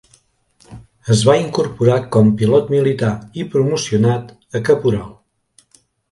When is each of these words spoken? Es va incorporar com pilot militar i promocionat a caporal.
Es 1.15 1.19
va 1.27 1.33
incorporar 1.41 1.97
com 2.15 2.31
pilot 2.39 2.71
militar 2.75 3.09
i 3.43 3.45
promocionat 3.57 4.31
a 4.61 4.63
caporal. 4.71 5.13